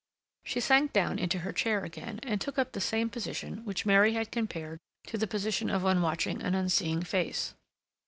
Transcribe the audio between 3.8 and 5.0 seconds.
Mary had compared